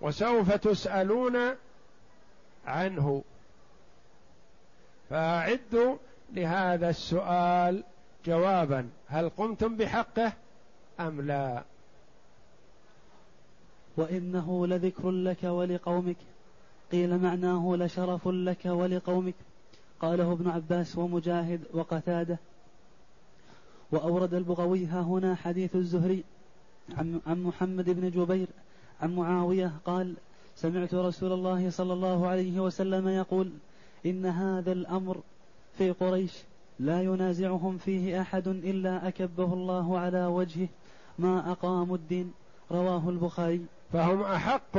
وسوف 0.00 0.52
تسألون 0.52 1.36
عنه. 2.66 3.22
فأعدوا 5.10 5.96
لهذا 6.32 6.90
السؤال 6.90 7.82
جوابا 8.26 8.88
هل 9.06 9.28
قمتم 9.28 9.76
بحقه 9.76 10.32
أم 11.00 11.20
لا؟ 11.20 11.62
وإنه 13.96 14.66
لذكر 14.66 15.10
لك 15.10 15.44
ولقومك. 15.44 16.16
قيل 16.92 17.18
معناه 17.18 17.76
لشرف 17.76 18.28
لك 18.28 18.66
ولقومك. 18.66 19.34
قاله 20.00 20.32
ابن 20.32 20.48
عباس 20.48 20.98
ومجاهد 20.98 21.60
وقتاده. 21.72 22.38
وأورد 23.92 24.34
البغوي 24.34 24.86
ها 24.86 25.00
هنا 25.00 25.34
حديث 25.34 25.76
الزهري 25.76 26.24
عن 27.26 27.42
محمد 27.42 27.90
بن 27.90 28.10
جبير 28.10 28.46
عن 29.02 29.16
معاوية 29.16 29.72
قال 29.84 30.14
سمعت 30.56 30.94
رسول 30.94 31.32
الله 31.32 31.70
صلى 31.70 31.92
الله 31.92 32.26
عليه 32.26 32.60
وسلم 32.60 33.08
يقول 33.08 33.50
إن 34.06 34.26
هذا 34.26 34.72
الأمر 34.72 35.20
في 35.78 35.90
قريش. 35.90 36.32
لا 36.78 37.02
ينازعهم 37.02 37.78
فيه 37.78 38.20
أحد 38.20 38.48
إلا 38.48 39.08
أكبه 39.08 39.52
الله 39.52 39.98
على 39.98 40.26
وجهه. 40.26 40.68
ما 41.18 41.52
أقاموا 41.52 41.96
الدين. 41.96 42.32
رواه 42.70 43.08
البخاري. 43.08 43.66
فهم 43.92 44.22
أحق 44.22 44.78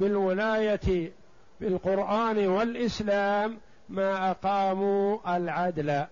بالولاية 0.00 1.12
بالقرآن 1.60 2.46
والإسلام 2.46 3.58
ما 3.88 4.30
أقاموا 4.30 5.36
العدل. 5.36 6.06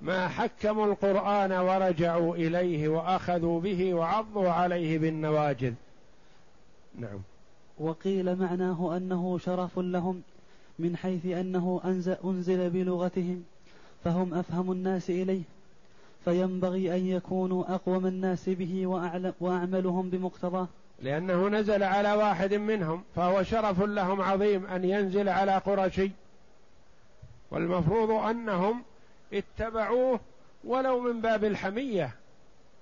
ما 0.00 0.28
حكموا 0.28 0.86
القرآن 0.86 1.52
ورجعوا 1.52 2.36
إليه 2.36 2.88
وأخذوا 2.88 3.60
به 3.60 3.94
وعضوا 3.94 4.48
عليه 4.48 4.98
بالنواجذ. 4.98 5.74
نعم. 6.98 7.20
وقيل 7.78 8.36
معناه 8.36 8.96
أنه 8.96 9.38
شرف 9.38 9.78
لهم 9.78 10.22
من 10.78 10.96
حيث 10.96 11.26
أنه 11.26 11.80
أنزل 12.24 12.70
بلغتهم. 12.70 13.44
فهم 14.06 14.34
أفهم 14.34 14.72
الناس 14.72 15.10
إليه. 15.10 15.42
فينبغي 16.24 16.96
أن 16.96 17.06
يكونوا 17.06 17.74
أقوم 17.74 18.06
الناس 18.06 18.48
به 18.48 18.86
وأعملهم 19.40 20.10
بمقتضاه. 20.10 20.68
لأنه 21.02 21.48
نزل 21.48 21.82
على 21.82 22.12
واحد 22.12 22.54
منهم 22.54 23.02
فهو 23.16 23.42
شرف 23.42 23.82
لهم 23.82 24.20
عظيم 24.20 24.66
أن 24.66 24.84
ينزل 24.84 25.28
على 25.28 25.58
قرشي. 25.58 26.10
والمفروض 27.50 28.10
أنهم 28.10 28.82
اتبعوه 29.32 30.20
ولو 30.64 31.00
من 31.00 31.20
باب 31.20 31.44
الحمية 31.44 32.14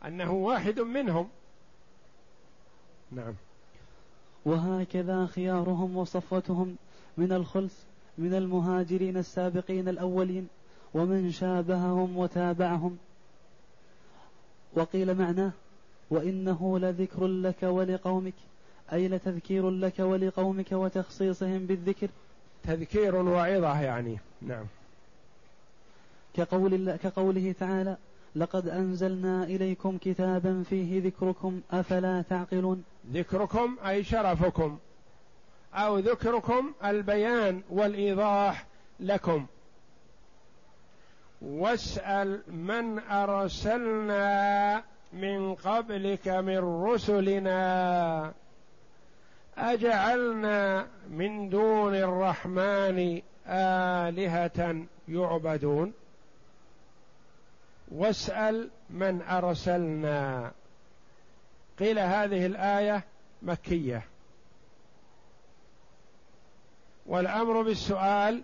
أنه 0.06 0.32
واحد 0.32 0.80
منهم. 0.80 1.28
نعم. 3.12 3.34
وهكذا 4.44 5.26
خيارهم 5.26 5.96
وصفوتهم 5.96 6.76
من 7.16 7.32
الخلص 7.32 7.74
من 8.18 8.34
المهاجرين 8.34 9.16
السابقين 9.16 9.88
الأولين. 9.88 10.48
ومن 10.94 11.30
شابههم 11.32 12.16
وتابعهم. 12.16 12.98
وقيل 14.74 15.14
معناه 15.14 15.52
وإنه 16.10 16.78
لذكر 16.78 17.26
لك 17.26 17.62
ولقومك 17.62 18.34
أي 18.92 19.08
لتذكير 19.08 19.70
لك 19.70 19.98
ولقومك 19.98 20.72
وتخصيصهم 20.72 21.66
بالذكر. 21.66 22.08
تذكير 22.64 23.16
وعظة 23.16 23.80
يعني 23.80 24.18
نعم. 24.42 24.64
كقول 26.34 26.74
الله 26.74 26.96
كقوله 26.96 27.54
تعالى 27.60 27.96
لقد 28.36 28.68
أنزلنا 28.68 29.44
إليكم 29.44 29.98
كتابا 29.98 30.62
فيه 30.62 31.02
ذكركم 31.02 31.60
أفلا 31.70 32.22
تعقلون؟ 32.22 32.84
ذكركم 33.12 33.76
أي 33.86 34.04
شرفكم 34.04 34.78
أو 35.74 35.98
ذكركم 35.98 36.72
البيان 36.84 37.62
والإيضاح 37.70 38.66
لكم. 39.00 39.46
واسأل 41.42 42.42
من 42.52 42.98
أرسلنا 42.98 44.82
من 45.12 45.54
قبلك 45.54 46.28
من 46.28 46.58
رسلنا. 46.58 48.32
أجعلنا 49.58 50.86
من 51.10 51.48
دون 51.48 51.94
الرحمن 51.94 53.22
آلهة 53.46 54.86
يعبدون. 55.08 55.92
واسأل 57.92 58.70
من 58.90 59.22
أرسلنا. 59.22 60.52
قيل 61.78 61.98
هذه 61.98 62.46
الآية 62.46 63.04
مكية. 63.42 64.02
والأمر 67.06 67.62
بالسؤال 67.62 68.42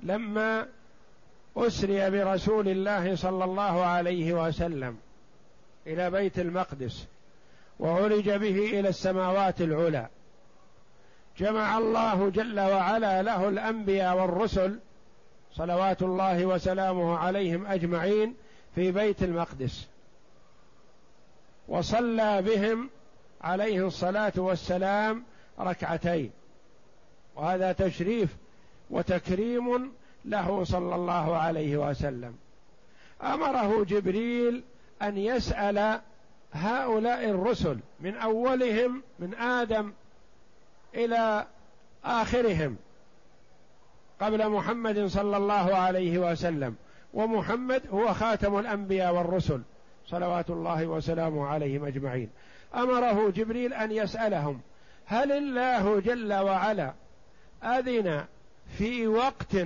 لما 0.00 0.68
أسري 1.56 2.10
برسول 2.10 2.68
الله 2.68 3.16
صلى 3.16 3.44
الله 3.44 3.84
عليه 3.84 4.46
وسلم 4.46 4.96
إلى 5.86 6.10
بيت 6.10 6.38
المقدس 6.38 7.06
وعرج 7.80 8.30
به 8.30 8.80
إلى 8.80 8.88
السماوات 8.88 9.60
العلى. 9.60 10.08
جمع 11.38 11.78
الله 11.78 12.30
جل 12.30 12.60
وعلا 12.60 13.22
له 13.22 13.48
الأنبياء 13.48 14.16
والرسل 14.16 14.78
صلوات 15.52 16.02
الله 16.02 16.46
وسلامه 16.46 17.18
عليهم 17.18 17.66
أجمعين 17.66 18.34
في 18.74 18.92
بيت 18.92 19.22
المقدس. 19.22 19.86
وصلى 21.68 22.42
بهم 22.42 22.90
عليه 23.42 23.86
الصلاة 23.86 24.32
والسلام 24.36 25.24
ركعتين. 25.60 26.30
وهذا 27.36 27.72
تشريف 27.72 28.36
وتكريم 28.90 29.92
له 30.24 30.64
صلى 30.64 30.94
الله 30.94 31.36
عليه 31.36 31.76
وسلم. 31.76 32.34
أمره 33.22 33.84
جبريل 33.84 34.62
أن 35.02 35.18
يسأل 35.18 36.00
هؤلاء 36.52 37.30
الرسل 37.30 37.78
من 38.00 38.16
أولهم 38.16 39.02
من 39.18 39.34
آدم 39.34 39.92
إلى 40.94 41.46
آخرهم 42.04 42.76
قبل 44.20 44.48
محمد 44.48 45.06
صلى 45.06 45.36
الله 45.36 45.74
عليه 45.74 46.18
وسلم. 46.18 46.76
ومحمد 47.14 47.82
هو 47.90 48.14
خاتم 48.14 48.58
الأنبياء 48.58 49.14
والرسل. 49.14 49.62
صلوات 50.06 50.50
الله 50.50 50.86
وسلامه 50.86 51.46
عليهم 51.46 51.84
أجمعين. 51.84 52.30
أمره 52.74 53.30
جبريل 53.30 53.74
أن 53.74 53.92
يسألهم 53.92 54.60
هل 55.06 55.32
الله 55.32 56.00
جل 56.00 56.34
وعلا 56.34 56.92
أذن 57.62 58.24
في 58.78 59.06
وقت 59.06 59.56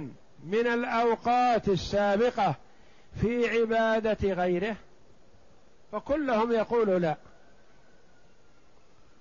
من 0.45 0.67
الأوقات 0.67 1.69
السابقة 1.69 2.55
في 3.21 3.49
عبادة 3.49 4.33
غيره 4.33 4.77
فكلهم 5.93 6.53
يقول 6.53 7.03
لا. 7.03 7.17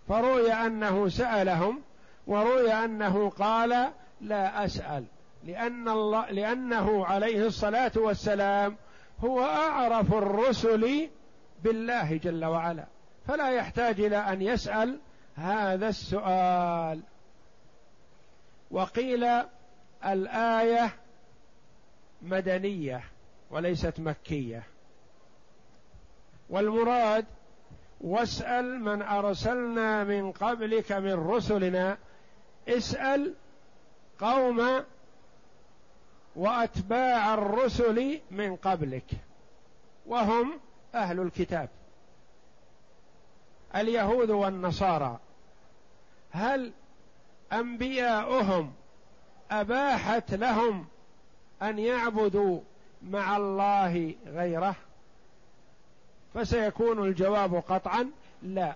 فروي 0.08 0.54
أنه 0.54 1.10
سألهم 1.10 1.82
وروي 2.28 2.74
أنه 2.74 3.30
قال 3.30 3.90
لا 4.22 4.66
أسأل 4.66 5.06
لأن 5.44 5.90
الله 5.90 6.32
لأنه 6.32 7.06
عليه 7.06 7.48
الصلاة 7.48 7.92
والسلام 7.96 8.76
هو 9.20 9.44
أعرف 9.44 10.14
الرسل 10.14 11.10
بالله 11.64 12.18
جل 12.18 12.46
وعلا. 12.46 12.86
فلا 13.28 13.50
يحتاج 13.50 14.02
إلى 14.02 14.18
أن 14.18 14.42
يسأل 14.42 15.00
هذا 15.36 15.90
السؤال. 15.90 17.02
وقيل 18.72 19.28
الآية 20.06 20.94
مدنية 22.22 23.04
وليست 23.52 24.00
مكية. 24.00 24.64
والمراد 26.50 27.26
واسأل 28.02 28.80
من 28.80 29.02
أرسلنا 29.02 30.04
من 30.04 30.32
قبلك 30.32 30.92
من 30.92 31.14
رسلنا 31.14 31.98
اسأل 32.68 33.34
قوم 34.20 34.84
وأتباع 36.36 37.34
الرسل 37.34 38.20
من 38.32 38.56
قبلك 38.56 39.12
وهم 40.06 40.60
أهل 40.96 41.20
الكتاب. 41.20 41.70
اليهود 43.76 44.30
والنصارى 44.30 45.20
هل 46.32 46.72
أنبياؤهم 47.54 48.74
أباحت 49.52 50.34
لهم 50.34 50.88
أن 51.62 51.80
يعبدوا 51.80 52.60
مع 53.02 53.38
الله 53.38 54.16
غيره 54.28 54.76
فسيكون 56.34 57.08
الجواب 57.08 57.56
قطعا 57.56 58.12
لا. 58.44 58.76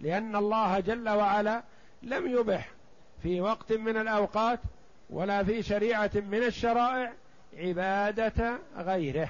لأن 0.00 0.36
الله 0.36 0.80
جل 0.80 1.08
وعلا 1.08 1.62
لم 2.02 2.26
يبح 2.26 2.70
في 3.22 3.40
وقت 3.40 3.72
من 3.72 3.96
الأوقات 3.96 4.60
ولا 5.10 5.44
في 5.44 5.62
شريعة 5.62 6.10
من 6.14 6.42
الشرائع 6.42 7.12
عبادة 7.56 8.58
غيره. 8.76 9.28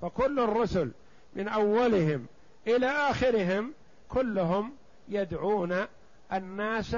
فكل 0.00 0.40
الرسل 0.40 0.90
من 1.34 1.48
أولهم 1.48 2.26
إلى 2.66 2.86
آخرهم 2.86 3.72
كلهم 4.08 4.72
يدعون 5.08 5.86
الناس 6.32 6.96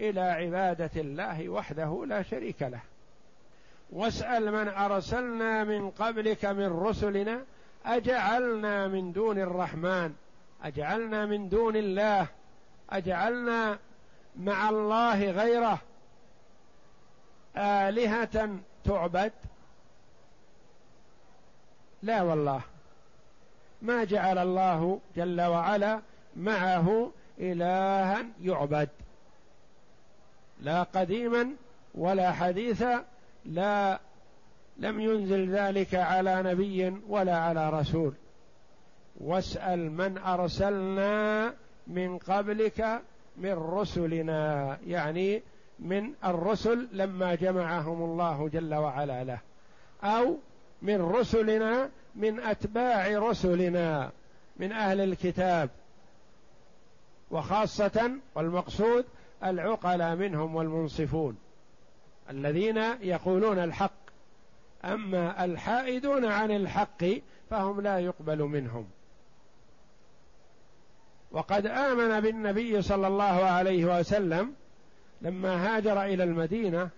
إلى 0.00 0.20
عبادة 0.20 0.90
الله 0.96 1.48
وحده 1.48 2.04
لا 2.06 2.22
شريك 2.22 2.62
له. 2.62 2.80
واسأل 3.90 4.52
من 4.52 4.68
أرسلنا 4.68 5.64
من 5.64 5.90
قبلك 5.90 6.44
من 6.44 6.66
رسلنا 6.66 7.44
أجعلنا 7.86 8.88
من 8.88 9.12
دون 9.12 9.38
الرحمن 9.38 10.14
أجعلنا 10.64 11.26
من 11.26 11.48
دون 11.48 11.76
الله 11.76 12.26
أجعلنا 12.90 13.78
مع 14.36 14.68
الله 14.68 15.30
غيره. 15.30 15.78
آلهة 17.56 18.58
تعبد؟ 18.84 19.32
لا 22.02 22.22
والله. 22.22 22.60
ما 23.82 24.04
جعل 24.04 24.38
الله 24.38 25.00
جل 25.16 25.40
وعلا 25.40 26.00
معه 26.36 27.10
الها 27.38 28.24
يعبد. 28.42 28.88
لا 30.60 30.82
قديما 30.82 31.50
ولا 31.94 32.32
حديثا 32.32 33.04
لا 33.44 34.00
لم 34.78 35.00
ينزل 35.00 35.50
ذلك 35.50 35.94
على 35.94 36.42
نبي 36.42 36.96
ولا 37.08 37.36
على 37.36 37.70
رسول. 37.70 38.14
واسأل 39.20 39.92
من 39.92 40.18
أرسلنا 40.18 41.54
من 41.86 42.18
قبلك 42.18 43.02
من 43.36 43.52
رسلنا 43.52 44.78
يعني 44.86 45.42
من 45.78 46.12
الرسل 46.24 46.88
لما 46.92 47.34
جمعهم 47.34 48.02
الله 48.02 48.48
جل 48.48 48.74
وعلا 48.74 49.24
له 49.24 49.38
أو 50.04 50.36
من 50.82 51.02
رسلنا 51.02 51.90
من 52.14 52.40
أتباع 52.40 53.18
رسلنا 53.18 54.10
من 54.56 54.72
أهل 54.72 55.00
الكتاب. 55.00 55.70
وخاصة 57.30 58.10
والمقصود 58.34 59.04
العقلاء 59.44 60.16
منهم 60.16 60.54
والمنصفون. 60.54 61.36
الذين 62.30 62.76
يقولون 63.00 63.58
الحق. 63.58 64.04
أما 64.84 65.44
الحائدون 65.44 66.24
عن 66.24 66.50
الحق 66.50 67.04
فهم 67.50 67.80
لا 67.80 67.98
يقبل 67.98 68.42
منهم. 68.42 68.86
وقد 71.32 71.66
آمن 71.66 72.20
بالنبي 72.20 72.82
صلى 72.82 73.06
الله 73.06 73.24
عليه 73.44 73.98
وسلم 73.98 74.54
لما 75.22 75.76
هاجر 75.76 76.02
إلى 76.02 76.24
المدينة 76.24 76.90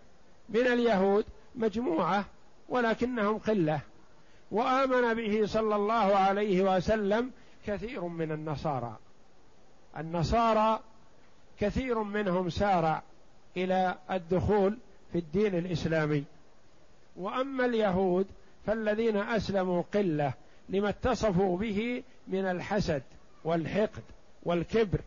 من 0.48 0.66
اليهود 0.66 1.24
مجموعة 1.54 2.24
ولكنهم 2.68 3.38
قلة 3.38 3.80
وآمن 4.50 5.14
به 5.14 5.46
صلى 5.46 5.76
الله 5.76 6.16
عليه 6.16 6.76
وسلم 6.76 7.30
كثير 7.66 8.04
من 8.04 8.32
النصارى. 8.32 8.96
النصارى 9.98 10.80
كثير 11.58 12.02
منهم 12.02 12.50
سارع 12.50 13.02
إلى 13.56 13.98
الدخول 14.10 14.78
في 15.12 15.18
الدين 15.18 15.54
الإسلامي. 15.54 16.24
وأما 17.16 17.64
اليهود 17.64 18.26
فالذين 18.66 19.16
أسلموا 19.16 19.82
قلة 19.94 20.32
لما 20.68 20.88
اتصفوا 20.88 21.58
به 21.58 22.02
من 22.28 22.44
الحسد 22.44 23.02
والحقد 23.44 24.02
والكبر 24.42 25.00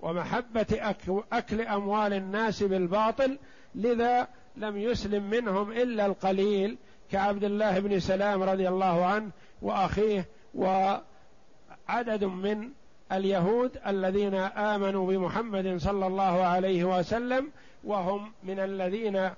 ومحبة 0.00 0.94
أكل 1.32 1.60
أموال 1.60 2.12
الناس 2.12 2.62
بالباطل 2.62 3.38
لذا 3.74 4.28
لم 4.56 4.76
يسلم 4.76 5.30
منهم 5.30 5.72
إلا 5.72 6.06
القليل 6.06 6.76
كعبد 7.12 7.44
الله 7.44 7.78
بن 7.78 8.00
سلام 8.00 8.42
رضي 8.42 8.68
الله 8.68 9.04
عنه 9.04 9.30
وأخيه 9.62 10.26
وعدد 10.54 12.24
من 12.24 12.70
اليهود 13.12 13.78
الذين 13.86 14.34
آمنوا 14.34 15.06
بمحمد 15.06 15.76
صلى 15.76 16.06
الله 16.06 16.44
عليه 16.44 16.84
وسلم 16.84 17.50
وهم 17.86 18.32
من 18.42 18.58
الذين 18.58 19.30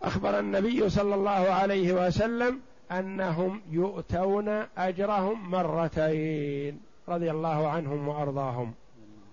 أخبر 0.00 0.38
النبي 0.38 0.88
صلى 0.88 1.14
الله 1.14 1.30
عليه 1.30 2.06
وسلم 2.06 2.60
أنهم 2.90 3.60
يؤتون 3.70 4.48
أجرهم 4.78 5.50
مرتين 5.50 6.80
رضي 7.08 7.30
الله 7.30 7.68
عنهم 7.68 8.08
وأرضاهم. 8.08 8.74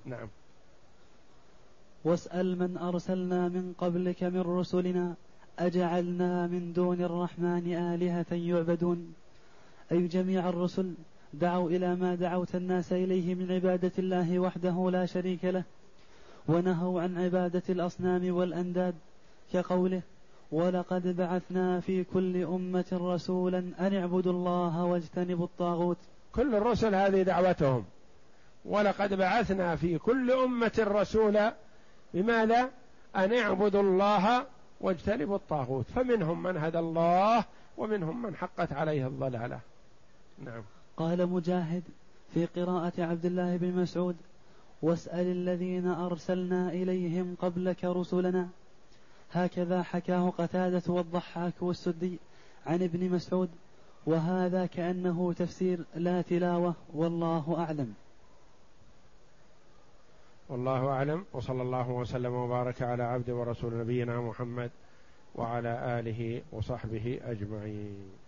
نعم. 0.06 0.28
واسأل 2.04 2.60
من 2.60 2.78
أرسلنا 2.78 3.48
من 3.48 3.74
قبلك 3.78 4.24
من 4.24 4.42
رسلنا 4.42 5.16
أجعلنا 5.60 6.48
من 6.48 6.74
دون 6.74 7.02
الرحمن 7.02 7.74
آلهة 7.74 8.36
يعبدون. 8.36 9.14
أي 9.92 10.08
جميع 10.08 10.50
الرسل 10.50 10.94
دعوا 11.34 11.70
إلى 11.70 11.96
ما 11.96 12.16
دعوت 12.16 12.56
الناس 12.56 12.94
إليه 12.94 13.36
من 13.36 13.52
عبادة 13.52 13.92
الله 14.00 14.40
وحده 14.40 14.90
لا 14.92 15.06
شريك 15.06 15.46
له. 15.46 15.64
ونهوا 16.48 17.02
عن 17.02 17.18
عبادة 17.18 17.64
الأصنام 17.70 18.36
والأنداد 18.36 18.96
كقوله 19.54 20.02
ولقد 20.52 21.16
بعثنا 21.16 21.80
في 21.80 22.04
كل 22.04 22.44
أمة 22.44 22.86
رسولا 22.92 23.60
أن 23.80 23.96
اعبدوا 23.96 24.32
الله 24.34 24.84
واجتنبوا 24.84 25.46
الطاغوت. 25.46 25.98
كل 26.36 26.56
الرسل 26.56 26.96
هذه 26.96 27.22
دعوتهم. 27.22 27.86
ولقد 28.66 29.14
بعثنا 29.14 29.76
في 29.76 29.98
كل 29.98 30.32
أمة 30.32 30.72
رسولا 30.80 31.56
بماذا؟ 32.14 32.70
أن 33.16 33.34
اعبدوا 33.34 33.82
الله 33.82 34.46
واجتنبوا 34.82 35.36
الطاغوت. 35.36 35.86
فمنهم 35.86 36.44
من 36.44 36.58
هدى 36.58 36.80
الله 36.80 37.46
ومنهم 37.78 38.22
من 38.22 38.36
حقت 38.36 38.74
عليه 38.74 39.08
الضلاله. 39.08 39.60
نعم. 40.46 40.64
قال 40.98 41.28
مجاهد 41.28 41.84
في 42.34 42.46
قراءة 42.46 42.94
عبد 43.04 43.26
الله 43.26 43.58
بن 43.58 43.82
مسعود 43.82 44.16
واسأل 44.82 45.26
الذين 45.26 45.88
أرسلنا 45.88 46.70
إليهم 46.70 47.36
قبلك 47.42 47.86
رسلنا. 47.86 48.50
هكذا 49.32 49.84
حكاه 49.84 50.30
قتادة 50.30 50.94
والضحاك 50.94 51.54
والسدي 51.62 52.20
عن 52.66 52.84
ابن 52.84 53.10
مسعود 53.10 53.50
وهذا 54.06 54.66
كأنه 54.66 55.34
تفسير 55.34 55.86
لا 55.96 56.22
تلاوة 56.22 56.76
والله 56.94 57.56
أعلم. 57.58 57.94
والله 60.50 60.88
أعلم 60.88 61.26
وصلى 61.34 61.62
الله 61.62 61.90
وسلم 61.90 62.34
وبارك 62.34 62.82
على 62.82 63.04
عبد 63.04 63.30
ورسول 63.30 63.78
نبينا 63.80 64.22
محمد 64.22 64.72
وعلى 65.36 66.00
آله 66.00 66.42
وصحبه 66.52 67.20
أجمعين. 67.24 68.21